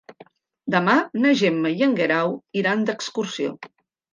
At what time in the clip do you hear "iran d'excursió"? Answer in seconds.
2.63-3.57